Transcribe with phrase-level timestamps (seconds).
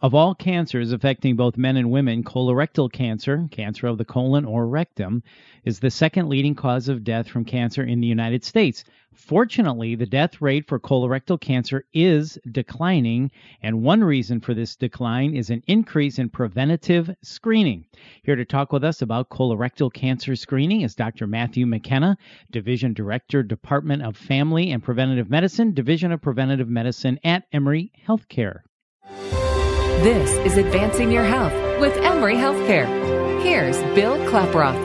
[0.00, 4.68] Of all cancers affecting both men and women, colorectal cancer, cancer of the colon or
[4.68, 5.24] rectum,
[5.64, 8.84] is the second leading cause of death from cancer in the United States.
[9.12, 15.34] Fortunately, the death rate for colorectal cancer is declining, and one reason for this decline
[15.34, 17.84] is an increase in preventative screening.
[18.22, 21.26] Here to talk with us about colorectal cancer screening is Dr.
[21.26, 22.16] Matthew McKenna,
[22.52, 28.60] Division Director, Department of Family and Preventative Medicine, Division of Preventative Medicine at Emory Healthcare.
[30.02, 32.86] This is Advancing Your Health with Emory Healthcare.
[33.42, 34.78] Here's Bill Klaproth.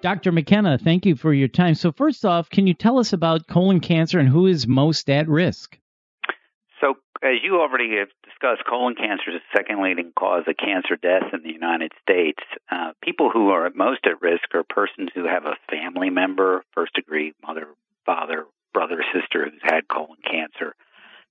[0.00, 0.32] Dr.
[0.32, 1.76] McKenna, thank you for your time.
[1.76, 5.28] So, first off, can you tell us about colon cancer and who is most at
[5.28, 5.78] risk?
[6.80, 10.96] So, as you already have discussed, colon cancer is the second leading cause of cancer
[10.96, 12.42] death in the United States.
[12.68, 16.94] Uh, people who are most at risk are persons who have a family member, first
[16.94, 17.68] degree mother,
[18.04, 20.74] father, brother, sister who's had colon cancer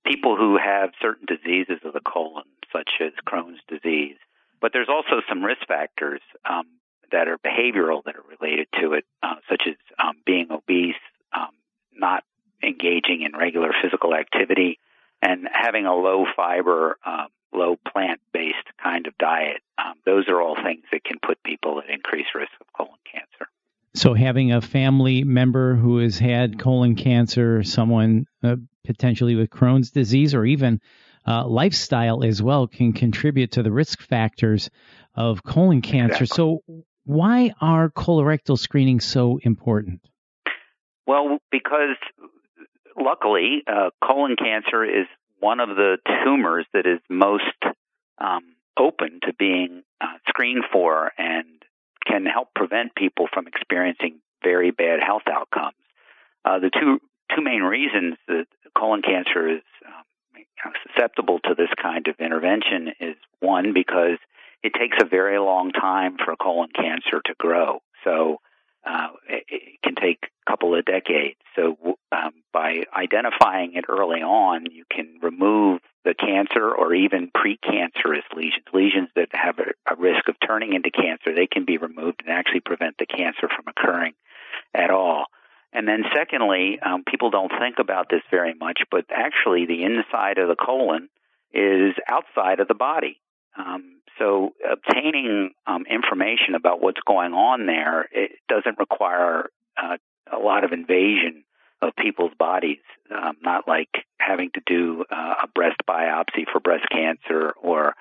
[0.04, 4.16] people who have certain diseases of the colon, such as Crohn's disease.
[4.60, 6.66] But there's also some risk factors um,
[7.12, 10.94] that are behavioral that are related to it, uh, such as um, being obese,
[11.32, 11.50] um,
[11.92, 12.24] not
[12.62, 14.78] engaging in regular physical activity,
[15.22, 19.60] and having a low fiber, um, low plant based kind of diet.
[19.78, 23.50] Um, those are all things that can put people at increased risk of colon cancer.
[23.94, 29.92] So, having a family member who has had colon cancer, someone uh, potentially with Crohn's
[29.92, 30.80] disease, or even
[31.26, 34.70] uh, lifestyle as well, can contribute to the risk factors
[35.14, 36.24] of colon cancer.
[36.24, 36.60] Exactly.
[36.66, 40.00] So, why are colorectal screenings so important?
[41.06, 41.96] Well, because
[42.96, 45.06] luckily, uh, colon cancer is
[45.38, 47.42] one of the tumors that is most
[48.18, 51.46] um, open to being uh, screened for and
[52.06, 55.76] can help prevent people from experiencing very bad health outcomes.
[56.44, 57.00] Uh, the two
[57.34, 59.62] two main reasons that colon cancer is
[60.86, 64.18] susceptible to this kind of intervention is one because
[64.62, 67.80] it takes a very long time for colon cancer to grow.
[68.04, 68.38] So
[68.86, 71.38] uh, it, it, can take a couple of decades.
[71.56, 71.76] So
[72.12, 78.64] um, by identifying it early on, you can remove the cancer or even precancerous lesions,
[78.72, 81.34] lesions that have a, a risk of turning into cancer.
[81.34, 84.12] They can be removed and actually prevent the cancer from occurring
[84.74, 85.26] at all.
[85.74, 90.38] And then, secondly, um, people don't think about this very much, but actually, the inside
[90.38, 91.08] of the colon
[91.52, 93.20] is outside of the body.
[93.58, 99.96] Um, so, obtaining um, information about what's going on there it doesn't require uh,
[100.32, 101.42] a lot of invasion
[101.82, 102.78] of people's bodies,
[103.10, 107.94] um, not like having to do uh, a breast biopsy for breast cancer or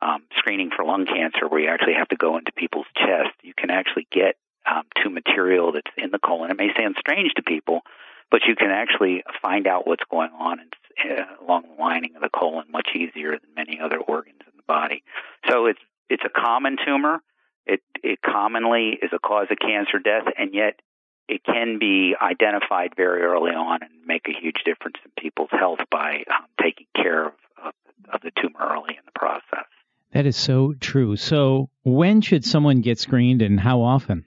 [0.00, 3.34] um, screening for lung cancer, where you actually have to go into people's chest.
[3.42, 4.36] You can actually get
[4.70, 6.50] um, to material that's in the colon.
[6.50, 7.82] It may sound strange to people,
[8.30, 12.22] but you can actually find out what's going on in, uh, along the lining of
[12.22, 15.02] the colon much easier than many other organs in the body.
[15.48, 17.20] So it's it's a common tumor.
[17.66, 20.80] It it commonly is a cause of cancer death, and yet
[21.28, 25.80] it can be identified very early on and make a huge difference in people's health
[25.90, 27.32] by um, taking care of,
[27.64, 27.72] of,
[28.14, 29.66] of the tumor early in the process.
[30.12, 31.16] That is so true.
[31.16, 34.24] So, when should someone get screened and how often?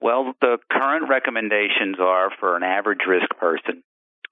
[0.00, 3.82] Well, the current recommendations are for an average risk person,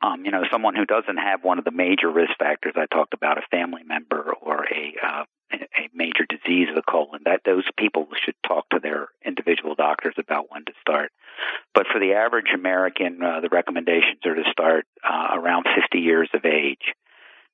[0.03, 3.15] um, you know, someone who doesn't have one of the major risk factors I talked
[3.15, 7.23] about, a family member or a uh, a major disease of the colon.
[7.25, 11.13] That those people should talk to their individual doctors about when to start.
[11.75, 16.29] But for the average American, uh, the recommendations are to start uh, around 50 years
[16.35, 16.93] of age.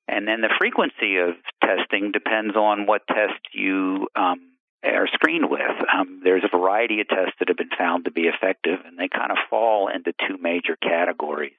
[0.07, 4.52] And then the frequency of testing depends on what test you um,
[4.89, 5.61] are screened with.
[5.93, 9.07] Um, there's a variety of tests that have been found to be effective, and they
[9.07, 11.53] kind of fall into two major categories.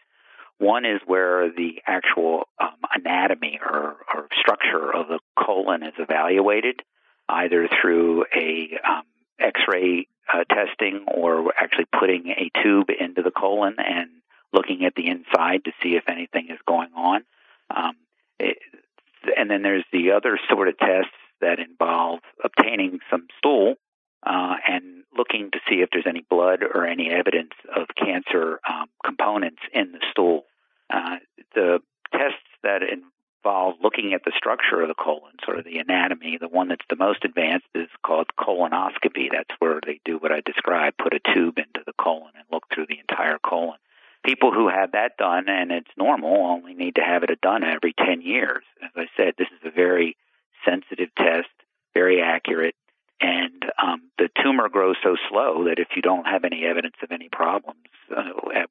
[0.59, 6.81] One is where the actual um, anatomy or, or, structure of the colon is evaluated,
[7.29, 9.03] either through a um,
[9.41, 14.11] X-ray uh, testing or actually putting a tube into the colon and
[14.53, 17.25] looking at the inside to see if anything is going on.
[17.75, 17.97] Um,
[18.39, 18.59] it,
[19.37, 21.11] and then there's the other sort of tests
[21.45, 23.75] that involve obtaining some stool
[24.27, 28.87] uh, and looking to see if there's any blood or any evidence of cancer um,
[29.05, 30.45] components in the stool.
[30.91, 31.17] Uh,
[31.55, 31.79] the
[32.11, 36.49] tests that involve looking at the structure of the colon, sort of the anatomy, the
[36.49, 39.29] one that's the most advanced is called colonoscopy.
[39.31, 42.65] That's where they do what I described, put a tube into the colon and look
[42.73, 43.79] through the entire colon.
[44.25, 47.93] People who have that done and it's normal only need to have it done every
[47.93, 48.65] 10 years.
[48.83, 50.17] As I said, this is a very
[50.65, 51.49] sensitive test,
[51.95, 52.75] very accurate,
[53.21, 57.13] and um, the tumor grows so slow that if you don't have any evidence of
[57.13, 57.79] any problems
[58.15, 58.69] uh, at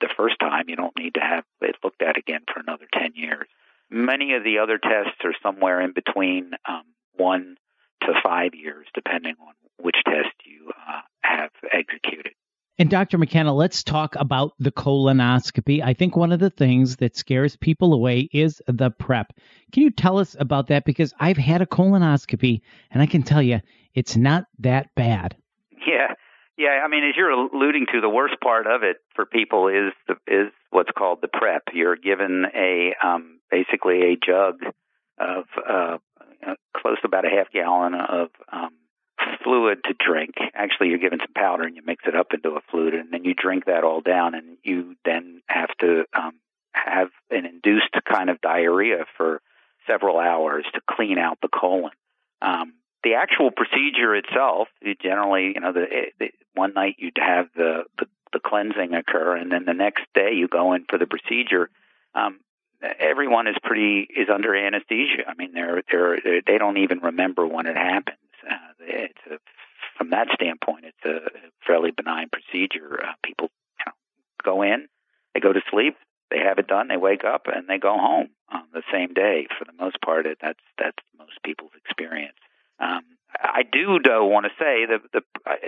[0.00, 3.12] the first time, you don't need to have it looked at again for another 10
[3.14, 3.48] years.
[3.90, 6.84] Many of the other tests are somewhere in between um,
[7.16, 7.56] one
[8.02, 12.32] to five years, depending on which test you uh, have executed.
[12.80, 13.18] And Dr.
[13.18, 15.82] McKenna, let's talk about the colonoscopy.
[15.84, 19.34] I think one of the things that scares people away is the prep.
[19.70, 20.86] Can you tell us about that?
[20.86, 23.60] Because I've had a colonoscopy and I can tell you
[23.94, 25.36] it's not that bad.
[25.86, 26.14] Yeah.
[26.56, 29.92] Yeah, I mean, as you're alluding to, the worst part of it for people is
[30.08, 31.64] the, is what's called the prep.
[31.74, 34.60] You're given a um, basically a jug
[35.18, 35.98] of uh,
[36.74, 38.70] close to about a half gallon of um,
[39.42, 40.34] fluid to drink.
[40.54, 43.24] Actually, you're given some powder and you mix it up into a fluid, and then
[43.24, 46.32] you drink that all down, and you then have to um,
[46.72, 49.40] have an induced kind of diarrhea for
[49.86, 51.92] several hours to clean out the colon.
[52.42, 55.86] Um, the actual procedure itself, you generally, you know, the,
[56.18, 60.32] the one night you'd have the, the the cleansing occur, and then the next day
[60.34, 61.68] you go in for the procedure.
[62.14, 62.38] Um,
[62.98, 65.24] everyone is pretty is under anesthesia.
[65.26, 68.18] I mean, they're they're they don't even remember when it happens.
[68.80, 69.38] It's a,
[69.96, 71.30] from that standpoint, it's a
[71.66, 73.00] fairly benign procedure.
[73.02, 73.92] Uh, people you know,
[74.42, 74.88] go in,
[75.34, 75.96] they go to sleep,
[76.30, 79.46] they have it done, they wake up, and they go home on the same day.
[79.58, 82.36] For the most part, it, that's that's most people's experience.
[82.78, 83.02] Um,
[83.38, 85.22] I do, though, want to say that the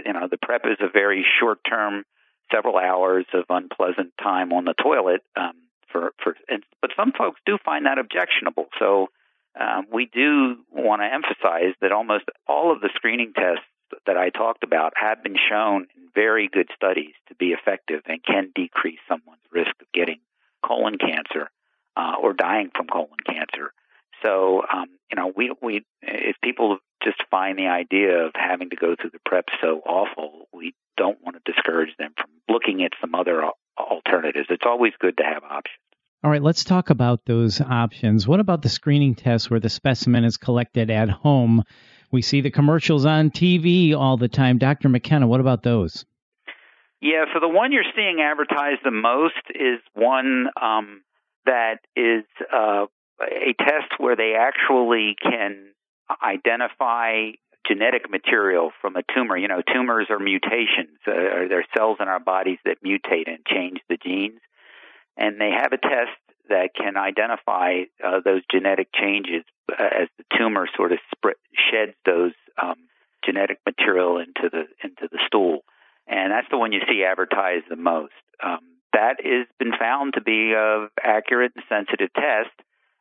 [0.05, 2.05] you know the prep is a very short term,
[2.51, 5.23] several hours of unpleasant time on the toilet.
[5.37, 5.55] Um,
[5.91, 8.67] for for, and, but some folks do find that objectionable.
[8.79, 9.09] So
[9.59, 13.65] um, we do want to emphasize that almost all of the screening tests
[14.07, 18.23] that I talked about have been shown in very good studies to be effective and
[18.25, 20.21] can decrease someone's risk of getting
[20.65, 21.51] colon cancer
[21.97, 23.73] uh, or dying from colon cancer.
[24.23, 28.77] So, um, you know, we we if people just find the idea of having to
[28.77, 32.93] go through the prep so awful, we don't want to discourage them from looking at
[33.01, 33.43] some other
[33.77, 34.47] alternatives.
[34.49, 35.82] It's always good to have options.
[36.25, 38.29] All right, let's talk about those options.
[38.29, 41.65] What about the screening test where the specimen is collected at home?
[42.13, 44.59] We see the commercials on TV all the time.
[44.59, 44.89] Dr.
[44.89, 46.05] McKenna, what about those?
[47.01, 51.03] Yeah, so the one you're seeing advertised the most is one um,
[51.45, 52.23] that is
[52.55, 52.87] uh,
[53.21, 55.73] a test where they actually can
[56.23, 57.33] identify
[57.67, 59.37] genetic material from a tumor.
[59.37, 63.45] You know, tumors are mutations, uh, are there cells in our bodies that mutate and
[63.45, 64.39] change the genes
[65.17, 66.17] and they have a test
[66.49, 71.37] that can identify uh, those genetic changes uh, as the tumor sort of spread,
[71.71, 72.77] sheds those um,
[73.25, 75.61] genetic material into the into the stool,
[76.07, 78.13] and that's the one you see advertised the most.
[78.43, 78.61] Um,
[78.93, 82.51] that has been found to be a accurate and sensitive test.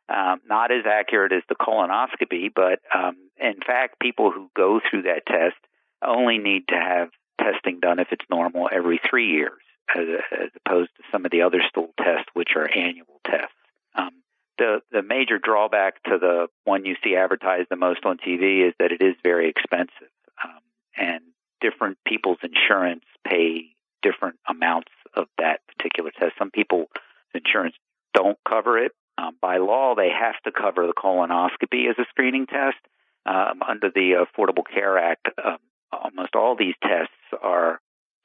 [0.08, 5.02] Um, not as accurate as the colonoscopy, but um, in fact, people who go through
[5.02, 5.56] that test
[6.04, 7.08] only need to have
[7.40, 9.62] testing done if it's normal every three years
[9.94, 13.54] as, as opposed to some of the other stool tests, which are annual tests.
[13.94, 14.10] Um,
[14.58, 18.74] the the major drawback to the one you see advertised the most on TV is
[18.78, 20.12] that it is very expensive,
[20.42, 20.60] um,
[20.96, 21.20] and
[21.60, 23.66] different people's insurance pay
[24.02, 26.32] different amounts of that particular test.
[26.38, 26.88] Some people's
[27.34, 27.76] insurance
[28.14, 28.92] don't cover it.
[29.18, 32.78] Um, by law, they have to cover the colonoscopy as a screening test.
[33.24, 35.58] Um, under the Affordable Care Act, um,
[35.92, 37.80] almost all these tests are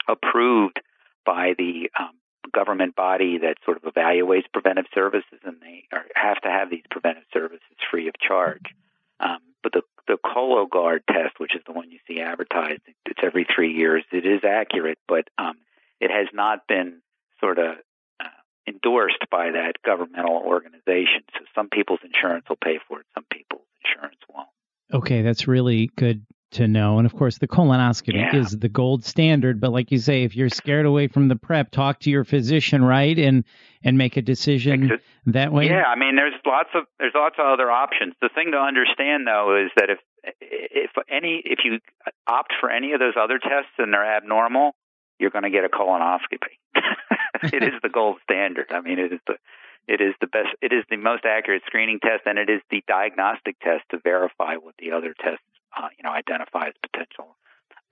[0.07, 0.76] approved
[1.47, 2.11] by the um,
[2.53, 6.83] government body that sort of evaluates preventive services, and they are, have to have these
[6.89, 7.61] preventive services
[7.91, 8.63] free of charge.
[9.19, 13.45] Um, but the the Cologuard test, which is the one you see advertised, it's every
[13.53, 14.03] three years.
[14.11, 15.55] It is accurate, but um,
[15.99, 17.01] it has not been
[17.41, 17.75] sort of
[18.21, 21.23] uh, endorsed by that governmental organization.
[21.33, 24.47] So some people's insurance will pay for it, some people's insurance won't.
[24.93, 26.97] Okay, that's really good to know.
[26.97, 28.35] And of course, the colonoscopy yeah.
[28.35, 29.59] is the gold standard.
[29.59, 32.83] But like you say, if you're scared away from the prep, talk to your physician,
[32.83, 33.43] right, and
[33.83, 34.91] and make a decision
[35.27, 35.67] that way.
[35.67, 38.13] Yeah, I mean, there's lots of there's lots of other options.
[38.21, 39.99] The thing to understand though is that if
[40.41, 41.79] if any if you
[42.27, 44.71] opt for any of those other tests and they're abnormal,
[45.19, 46.55] you're going to get a colonoscopy.
[47.43, 48.67] it is the gold standard.
[48.69, 49.35] I mean, it is the
[49.87, 50.49] it is the best.
[50.61, 54.55] It is the most accurate screening test, and it is the diagnostic test to verify
[54.55, 55.43] what the other tests
[55.77, 57.35] uh, you know, identify as potential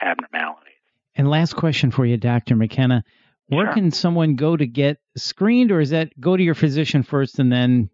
[0.02, 0.74] abnormalities.
[1.16, 2.56] And last question for you, Dr.
[2.56, 3.04] McKenna.
[3.48, 3.74] Where sure.
[3.74, 7.52] can someone go to get screened, or is that go to your physician first and
[7.52, 7.90] then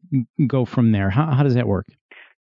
[0.47, 1.09] go from there?
[1.09, 1.87] How, how does that work?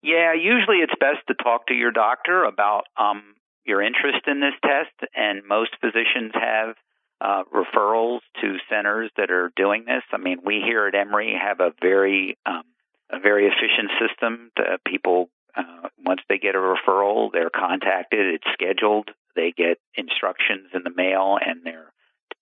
[0.02, 3.35] Yeah, usually it's best to talk to your doctor about um,
[3.66, 6.76] your interest in this test, and most physicians have
[7.21, 10.02] uh, referrals to centers that are doing this.
[10.12, 12.62] I mean, we here at Emory have a very um,
[13.11, 14.52] a very efficient system.
[14.57, 18.35] To, people uh, once they get a referral, they're contacted.
[18.35, 19.11] It's scheduled.
[19.37, 21.92] They get instructions in the mail, and they're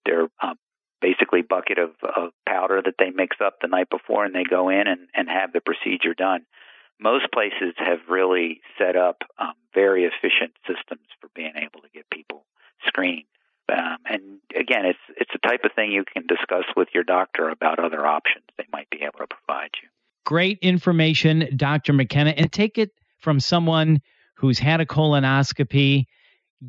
[0.04, 0.56] they're um,
[1.00, 4.68] basically bucket of, of powder that they mix up the night before, and they go
[4.68, 6.46] in and, and have the procedure done.
[7.00, 12.10] Most places have really set up um, very efficient systems for being able to get
[12.10, 12.44] people
[12.86, 13.26] screened.
[13.70, 14.22] Um, and
[14.56, 18.06] again, it's it's a type of thing you can discuss with your doctor about other
[18.06, 19.88] options they might be able to provide you.
[20.28, 21.94] Great information, Dr.
[21.94, 24.02] McKenna, and take it from someone
[24.34, 26.04] who's had a colonoscopy.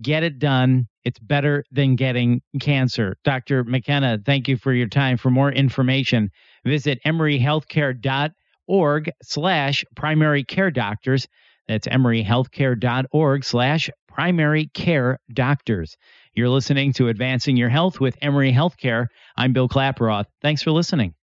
[0.02, 0.88] Get it done.
[1.04, 3.18] It's better than getting cancer.
[3.26, 3.66] Dr.
[3.66, 5.18] McKenna, thank you for your time.
[5.18, 6.32] For more information,
[6.64, 11.28] visit emoryhealthcare.org slash primary care doctors.
[11.68, 15.98] That's emoryhealthcare.org slash primary care doctors.
[16.34, 19.08] You're listening to Advancing Your Health with Emory Healthcare.
[19.36, 20.28] I'm Bill Klaproth.
[20.42, 21.14] Thanks for listening.